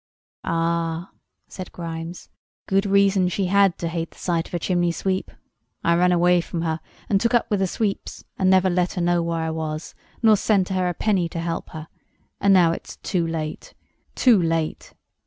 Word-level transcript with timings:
"Ah!" 0.43 1.11
said 1.47 1.71
Grimes, 1.71 2.27
"good 2.65 2.87
reason 2.87 3.29
she 3.29 3.45
had 3.45 3.77
to 3.77 3.87
hate 3.87 4.09
the 4.09 4.17
sight 4.17 4.47
of 4.47 4.53
a 4.55 4.57
chimney 4.57 4.91
sweep. 4.91 5.29
I 5.83 5.93
ran 5.95 6.11
away 6.11 6.41
from 6.41 6.63
her 6.63 6.79
and 7.07 7.21
took 7.21 7.35
up 7.35 7.45
with 7.51 7.59
the 7.59 7.67
sweeps, 7.67 8.23
and 8.35 8.49
never 8.49 8.67
let 8.67 8.93
her 8.93 9.01
know 9.01 9.21
where 9.21 9.41
I 9.43 9.51
was, 9.51 9.93
nor 10.23 10.37
sent 10.37 10.69
her 10.69 10.89
a 10.89 10.95
penny 10.95 11.29
to 11.29 11.39
help 11.39 11.69
her, 11.69 11.87
and 12.39 12.51
now 12.51 12.71
it's 12.71 12.95
too 13.03 13.27
late—too 13.27 14.41
late!" 14.41 14.95